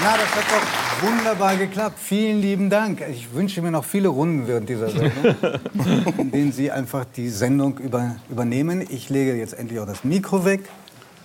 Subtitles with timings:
[0.00, 1.98] Na, das hat doch wunderbar geklappt.
[1.98, 3.02] Vielen lieben Dank.
[3.10, 5.34] Ich wünsche mir noch viele Runden während dieser Sendung,
[6.18, 8.86] in denen Sie einfach die Sendung über, übernehmen.
[8.88, 10.62] Ich lege jetzt endlich auch das Mikro weg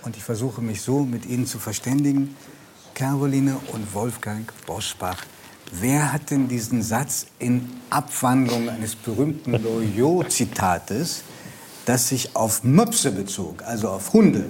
[0.03, 2.35] und ich versuche mich so mit Ihnen zu verständigen.
[2.93, 5.23] Caroline und Wolfgang Boschbach.
[5.71, 11.23] Wer hat denn diesen Satz in Abwandlung eines berühmten Loyot-Zitates,
[11.85, 14.45] das sich auf Möpse bezog, also auf Hunde,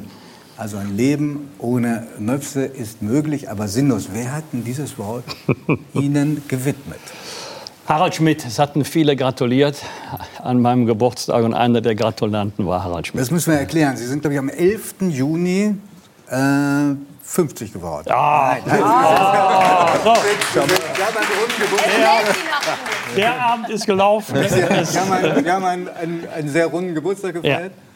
[0.57, 4.09] also ein Leben ohne Möpse ist möglich, aber sinnlos.
[4.11, 5.23] Wer hat denn dieses Wort
[5.93, 6.99] Ihnen gewidmet?
[7.87, 9.81] Harald Schmidt, es hatten viele gratuliert
[10.43, 13.21] an meinem Geburtstag und einer der Gratulanten war Harald Schmidt.
[13.21, 13.95] Das müssen wir erklären.
[13.95, 14.95] Sie sind, glaube ich, am 11.
[15.09, 15.75] Juni
[16.29, 16.35] äh,
[17.23, 18.07] 50 geworden.
[18.09, 20.13] Ah, Nein, nein, ah, so.
[20.15, 22.35] Sie haben einen runden Geburtstag.
[23.15, 24.35] Der Abend ist gelaufen.
[24.49, 27.71] Sie haben einen, Sie haben einen, einen, einen sehr runden Geburtstag gefeiert.
[27.73, 27.86] Ähm,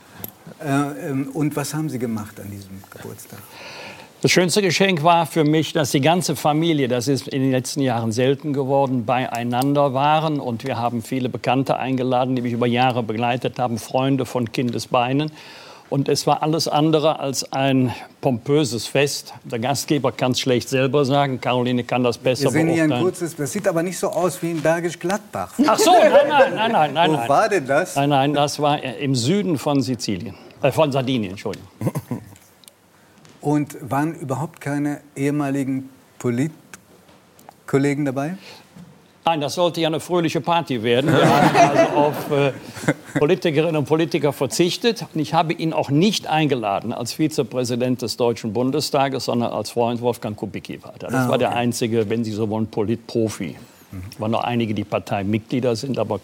[1.33, 3.39] und was haben Sie gemacht an diesem Geburtstag?
[4.21, 7.81] Das schönste Geschenk war für mich, dass die ganze Familie, das ist in den letzten
[7.81, 10.39] Jahren selten geworden, beieinander waren.
[10.39, 15.31] Und wir haben viele Bekannte eingeladen, die mich über Jahre begleitet haben, Freunde von Kindesbeinen.
[15.89, 19.33] Und es war alles andere als ein pompöses Fest.
[19.43, 21.41] Der Gastgeber kann es schlecht selber sagen.
[21.41, 24.39] Caroline kann das besser Wir sehen hier ein kurzes, das sieht aber nicht so aus
[24.43, 25.51] wie in Bergisch Gladbach.
[25.65, 27.11] Ach so, nein, nein, nein, nein, nein.
[27.11, 27.29] Wo nein.
[27.29, 27.95] war denn das?
[27.95, 30.35] Nein, nein, das war im Süden von Sizilien.
[30.61, 31.67] Äh, von Sardinien, Entschuldigung.
[33.41, 38.37] Und waren überhaupt keine ehemaligen Politkollegen dabei?
[39.25, 41.11] Nein, das sollte ja eine fröhliche Party werden.
[41.11, 42.51] Wir haben also auf äh,
[43.19, 45.05] Politikerinnen und Politiker verzichtet.
[45.13, 50.01] Und ich habe ihn auch nicht eingeladen als Vizepräsident des Deutschen Bundestages, sondern als Freund
[50.01, 50.93] Wolfgang Kubicki war.
[50.99, 51.57] Das Ah, war der okay.
[51.57, 53.55] einzige, wenn Sie so wollen, Politprofi.
[54.11, 56.19] Es waren noch einige, die Parteimitglieder sind, aber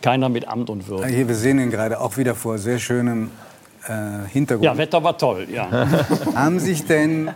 [0.00, 1.06] keiner mit Amt und Würde.
[1.08, 3.30] Hier, wir sehen ihn gerade auch wieder vor sehr schönem
[3.88, 4.64] äh, Hintergrund.
[4.64, 5.68] Ja, Wetter war toll, ja.
[6.34, 7.30] Haben sich denn,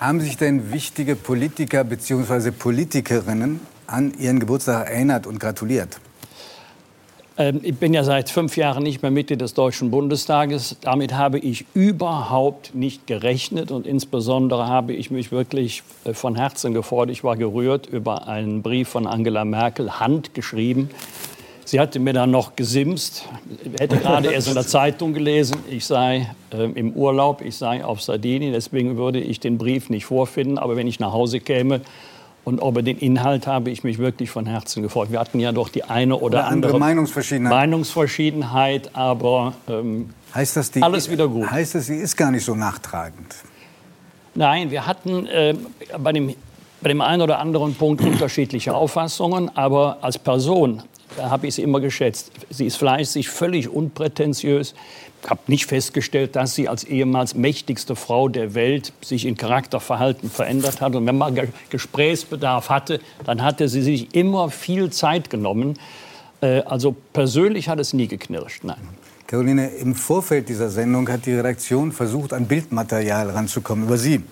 [0.00, 2.50] haben sich denn wichtige Politiker bzw.
[2.50, 6.00] Politikerinnen an ihren Geburtstag erinnert und gratuliert?
[7.38, 10.76] Ähm, Ich bin ja seit fünf Jahren nicht mehr Mitglied des Deutschen Bundestages.
[10.80, 16.74] Damit habe ich überhaupt nicht gerechnet und insbesondere habe ich mich wirklich äh, von Herzen
[16.74, 17.10] gefreut.
[17.10, 20.90] Ich war gerührt über einen Brief von Angela Merkel, handgeschrieben.
[21.72, 23.26] Sie hatte mir dann noch gesimst,
[23.78, 28.02] hätte gerade erst in der Zeitung gelesen, ich sei äh, im Urlaub, ich sei auf
[28.02, 30.58] Sardinien, deswegen würde ich den Brief nicht vorfinden.
[30.58, 31.80] Aber wenn ich nach Hause käme
[32.44, 35.10] und über den Inhalt habe ich mich wirklich von Herzen gefreut.
[35.10, 37.50] Wir hatten ja doch die eine oder, Oder andere andere Meinungsverschiedenheit.
[37.50, 41.50] Meinungsverschiedenheit, aber ähm, Heißt das, die, Alles wieder gut.
[41.50, 43.34] Heißt das, sie ist gar nicht so nachtragend?
[44.34, 45.54] nein, wir hatten äh,
[45.98, 46.34] bei, dem,
[46.82, 50.82] bei dem einen oder anderen Punkt unterschiedliche Auffassungen, aber als Person
[51.16, 52.30] da habe ich sie immer geschätzt.
[52.50, 54.74] Sie ist fleißig, völlig unprätentiös.
[55.22, 60.30] Ich habe nicht festgestellt, dass sie als ehemals mächtigste Frau der Welt sich in Charakterverhalten
[60.30, 60.96] verändert hat.
[60.96, 65.78] Und wenn man Ge Gesprächsbedarf hatte, dann hatte sie sich immer viel Zeit genommen.
[66.40, 68.80] Äh, also persönlich hat es nie geknirscht, nein.
[69.26, 74.22] Caroline, im Vorfeld dieser Sendung hat die Redaktion versucht, an Bildmaterial ranzukommen über Sie.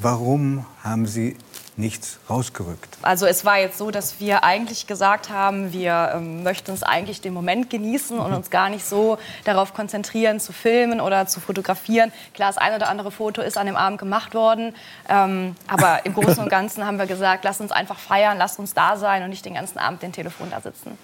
[0.00, 1.36] Warum haben Sie
[1.76, 2.98] nichts rausgerückt?
[3.02, 7.20] Also es war jetzt so, dass wir eigentlich gesagt haben, wir ähm, möchten uns eigentlich
[7.20, 12.12] den Moment genießen und uns gar nicht so darauf konzentrieren, zu filmen oder zu fotografieren.
[12.32, 14.74] Klar, das eine oder andere Foto ist an dem Abend gemacht worden,
[15.08, 18.74] ähm, aber im Großen und Ganzen haben wir gesagt, lasst uns einfach feiern, lasst uns
[18.74, 20.96] da sein und nicht den ganzen Abend den Telefon da sitzen.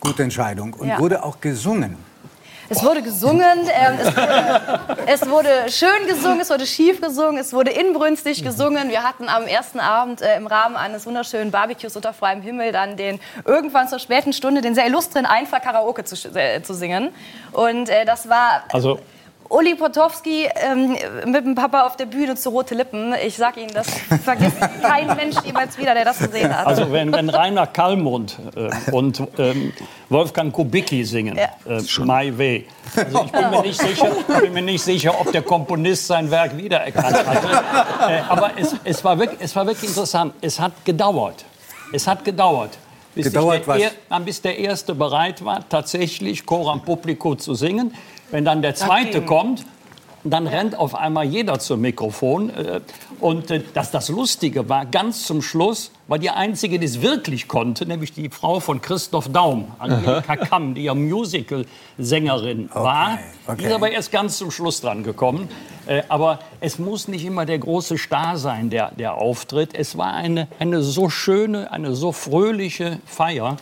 [0.00, 0.74] Gute Entscheidung.
[0.74, 0.98] Und Ja.
[0.98, 1.96] wurde auch gesungen.
[2.72, 7.52] Es wurde gesungen, ähm, es, wurde, es wurde schön gesungen, es wurde schief gesungen, es
[7.52, 8.88] wurde inbrünstig gesungen.
[8.88, 12.96] Wir hatten am ersten Abend äh, im Rahmen eines wunderschönen Barbecues unter freiem Himmel dann
[12.96, 17.10] den irgendwann zur späten Stunde den sehr illustren Einfall Karaoke zu, äh, zu singen.
[17.52, 18.98] Und äh, das war Also
[19.52, 20.96] Uli Potowski ähm,
[21.26, 23.14] mit dem Papa auf der Bühne zu rote Lippen.
[23.24, 23.86] Ich sag Ihnen, das
[24.24, 26.66] vergisst kein Mensch jemals wieder, der das gesehen hat.
[26.66, 29.74] Also wenn, wenn Rainer Kallmund äh, und ähm,
[30.08, 31.50] Wolfgang Kubicki singen, Ja.
[31.70, 32.66] äh, My Way.
[32.96, 34.06] Also ich bin mir, nicht sicher,
[34.40, 37.46] bin mir nicht sicher, ob der Komponist sein Werk wiedererkannt hatte.
[38.10, 40.32] Äh, aber es, es, war wirklich, es war wirklich interessant.
[40.40, 41.44] Es hat gedauert.
[41.92, 42.70] Es hat gedauert.
[43.14, 43.82] Bis, Gedauert der, was?
[44.08, 47.94] Er- bis der Erste bereit war, tatsächlich Coram Publico zu singen.
[48.32, 49.26] Wenn dann der Zweite ging.
[49.26, 49.64] kommt,
[50.24, 52.50] dann rennt auf einmal jeder zum Mikrofon.
[52.50, 52.80] äh,
[53.20, 57.48] Und äh, das, das Lustige war, ganz zum Schluss war die Einzige, die es wirklich
[57.48, 63.18] konnte, nämlich die Frau von Christoph Daum, Angelika Kamm, die ja Musical-Sängerin war.
[63.46, 63.66] Die okay.
[63.66, 65.48] ist aber erst ganz zum Schluss dran gekommen.
[65.86, 69.70] Äh, Aber es muss nicht immer der große Star sein, der, der auftritt.
[69.74, 73.56] Es war eine, eine so schöne, eine so fröhliche Feier.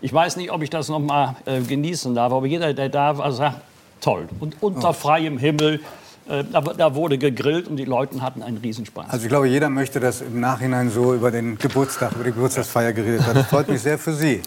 [0.00, 3.16] Ich weiß nicht, ob ich das noch mal äh, genießen darf, aber jeder, der da
[3.18, 3.60] war, sagt,
[4.02, 4.28] toll.
[4.40, 5.80] Und unter freiem Himmel
[6.28, 9.06] Äh, da, wurde gegrillt und die Leute hatten einen Riesenspaß.
[9.10, 12.92] Also ich glaube, jeder möchte, dass im Nachhinein so über den Geburtstag, über die Geburtstagsfeier
[12.92, 13.36] geredet wird.
[13.38, 14.40] Das freut mich sehr für Sie.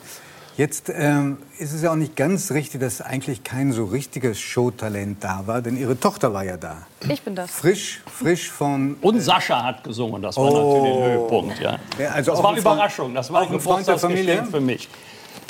[0.56, 5.22] Jetzt ähm, ist es ja auch nicht ganz richtig, dass eigentlich kein so richtiges Showtalent
[5.22, 6.78] da war, denn Ihre Tochter war ja da.
[7.10, 7.52] Ich bin das.
[7.52, 8.96] Frisch, frisch von...
[9.02, 10.56] Und Sascha hat gesungen, das war Oh.
[10.56, 11.60] natürlich der Höhepunkt.
[11.60, 11.80] Ja.
[12.00, 13.96] Ja, also das auch war ein eine Überraschung, das war auch ein ein Freund der
[13.96, 14.52] Geburtstagsgeschenk Familie?
[14.52, 14.88] für mich.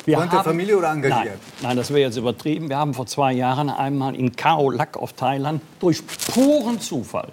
[0.06, 1.24] Wir Freund der Familie oder engagiert?
[1.26, 2.68] Nein, nein, das wäre jetzt übertrieben.
[2.68, 7.28] Wir haben vor zwei Jahren einmal in Khao Lak auf Thailand durch puren Zufall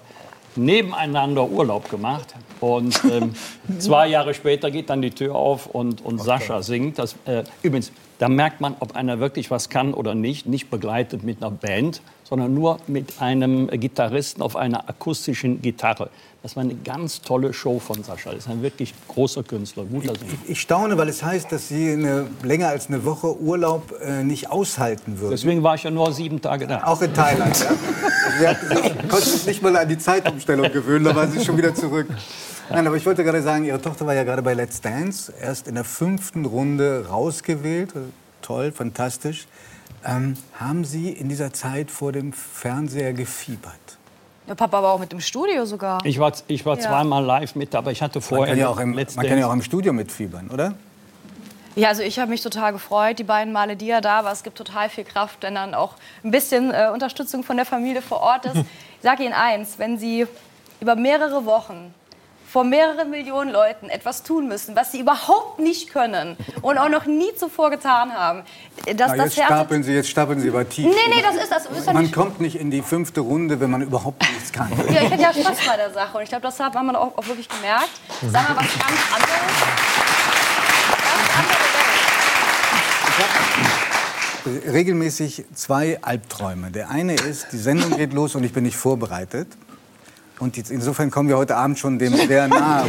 [0.55, 2.35] nebeneinander Urlaub gemacht.
[2.59, 3.33] Und ähm,
[3.79, 6.99] zwei Jahre später geht dann die Tür auf und, und Sascha singt.
[6.99, 10.45] Das, äh, übrigens, da merkt man, ob einer wirklich was kann oder nicht.
[10.45, 16.09] Nicht begleitet mit einer Band, sondern nur mit einem Gitarristen auf einer akustischen Gitarre.
[16.41, 18.31] Das war eine ganz tolle Show von Sascha.
[18.31, 20.31] Das ist ein wirklich großer Künstler, guter Sänger.
[20.47, 24.51] Ich staune, weil es heißt, dass Sie eine, länger als eine Woche Urlaub äh, nicht
[24.51, 25.31] aushalten würden.
[25.31, 26.83] Deswegen war ich ja nur sieben Tage da.
[26.83, 27.71] Auch in Thailand, ja?
[28.39, 31.73] Sie sich, konnten sich nicht mal an die Zeitumstellung gewöhnen, da waren Sie schon wieder
[31.75, 32.07] zurück.
[32.69, 35.67] Nein, aber ich wollte gerade sagen, Ihre Tochter war ja gerade bei Let's Dance, erst
[35.67, 37.93] in der fünften Runde rausgewählt.
[38.41, 39.47] Toll, fantastisch.
[40.05, 43.73] Ähm, haben Sie in dieser Zeit vor dem Fernseher gefiebert?
[44.47, 45.99] Der Papa war auch mit im Studio sogar.
[46.05, 46.81] Ich war, ich war Ja.
[46.81, 49.47] zweimal live mit, aber ich hatte Man vorher kann, ja auch im, man kann ja
[49.47, 50.73] auch im Studio mitfiebern, oder?
[51.75, 54.31] Ja, also ich habe mich total gefreut, die beiden Male, die er da war.
[54.31, 58.01] Es gibt total viel Kraft, wenn dann auch ein bisschen äh, Unterstützung von der Familie
[58.01, 58.57] vor Ort ist.
[59.03, 60.25] Ich sage Ihnen eins, wenn Sie
[60.79, 61.93] über mehrere Wochen
[62.53, 67.07] vor mehreren Millionen Leuten etwas tun müssen, was sie überhaupt nicht können und auch noch
[67.07, 68.43] nie zuvor getan haben,
[68.85, 69.47] dass Na, das jetzt Herz...
[69.47, 70.85] stapeln Sie, jetzt stapeln Sie aber tief.
[70.85, 71.65] Nee, nee, das ist das.
[71.65, 74.71] Ist Man nicht kommt nicht in die fünfte Runde, wenn man überhaupt nichts kann.
[74.93, 77.17] Ja, ich hatte ja Spaß bei der Sache und ich glaube, das hat man auch,
[77.17, 77.89] auch wirklich gemerkt.
[78.21, 79.31] Sag mal was ganz anderes.
[81.01, 81.93] Ganz andere Welt.
[84.45, 86.71] Regelmäßig zwei Albträume.
[86.71, 89.47] Der eine ist, die Sendung geht los und ich bin nicht vorbereitet.
[90.39, 92.85] Und jetzt, insofern kommen wir heute Abend schon dem sehr nahe.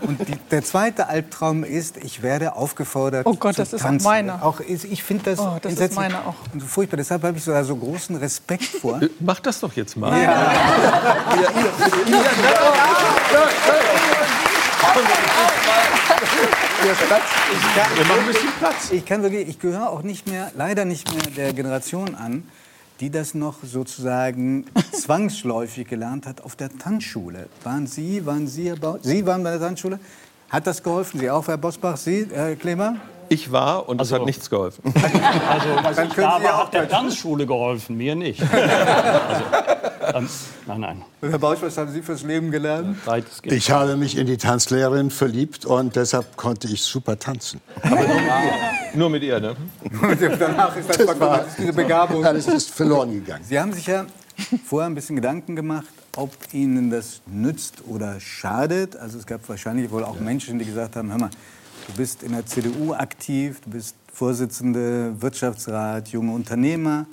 [0.00, 3.88] Und die, der zweite Albtraum ist, ich werde aufgefordert Oh Gott, zu das ist auch
[3.88, 4.04] tanzen.
[4.04, 4.42] meiner.
[4.44, 6.34] Auch, ich finde das, Oh, das ist meiner auch.
[6.52, 6.96] Und so furchtbar.
[6.98, 9.00] Deshalb habe ich so, da so großen Respekt vor.
[9.20, 10.12] Mach das doch jetzt mal.
[16.98, 18.90] Wir machen ein bisschen Platz.
[18.92, 22.44] Ich kann wirklich, ich gehöre auch nicht mehr, leider nicht mehr der Generation an,
[23.00, 27.48] die das noch sozusagen zwangsläufig gelernt hat auf der Tanzschule.
[27.64, 29.98] Waren Sie, waren Sie, Sie waren bei der Tanzschule?
[30.50, 31.18] Hat das geholfen?
[31.18, 31.96] Sie auch, Herr Bosbach?
[31.96, 32.96] Sie, Herr Klemer?
[33.28, 34.82] Ich war und es Also- hat nichts geholfen.
[34.94, 36.88] Also, was Dann ich können da war, auch hat der.
[36.88, 38.40] Tanzschule geholfen, mir nicht.
[38.52, 39.83] Also,
[40.14, 40.28] ähm,
[40.66, 42.96] nein, nein, Und Herr Bausch, was haben Sie fürs Leben gelernt?
[43.44, 47.60] Ich habe mich in die Tanzlehrerin verliebt und deshalb konnte ich super tanzen.
[48.94, 49.56] Nur mit ihr, ne?
[49.82, 52.24] Und danach ist das, verloren, das ist diese Begabung.
[52.24, 53.44] Alles ist verloren gegangen.
[53.44, 54.06] Sie haben sich ja
[54.66, 55.86] vorher ein bisschen Gedanken gemacht,
[56.16, 58.96] ob Ihnen das nützt oder schadet.
[58.96, 61.30] Also es gab wahrscheinlich wohl auch Menschen, die gesagt haben, hör mal,
[61.86, 67.06] du bist in der CDU aktiv, du bist Vorsitzende Wirtschaftsrat, junge Unternehmer.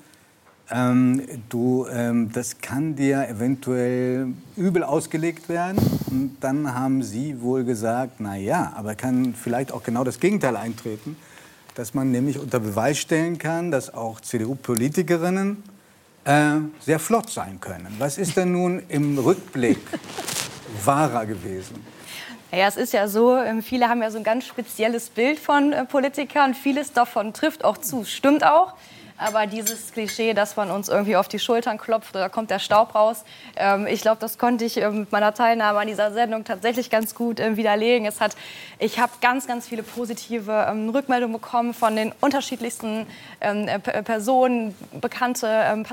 [0.73, 5.77] Ähm, du, ähm, das kann dir eventuell übel ausgelegt werden.
[6.09, 10.55] Und dann haben Sie wohl gesagt, na ja, aber kann vielleicht auch genau das Gegenteil
[10.55, 11.17] eintreten,
[11.75, 15.61] dass man nämlich unter Beweis stellen kann, dass auch CDU-Politikerinnen
[16.23, 17.93] äh, sehr flott sein können.
[17.99, 19.79] Was ist denn nun im Rückblick
[20.85, 21.85] wahrer gewesen?
[22.51, 25.73] Naja, es ist ja so, ähm, viele haben ja so ein ganz spezielles Bild von
[25.73, 26.53] äh, Politikern.
[26.53, 28.73] Vieles davon trifft auch zu, stimmt auch.
[29.21, 32.95] Aber dieses Klischee, dass man uns irgendwie auf die Schultern klopft, da kommt der Staub
[32.95, 33.23] raus.
[33.55, 37.13] Ähm, ich glaube, das konnte ich ähm, mit meiner Teilnahme an dieser Sendung tatsächlich ganz
[37.13, 38.07] gut ähm, widerlegen.
[38.07, 38.35] Es hat,
[38.79, 43.05] ich habe ganz, ganz viele positive ähm, Rückmeldungen bekommen von den unterschiedlichsten
[43.41, 45.83] ähm, äh, Personen, bekannte ähm,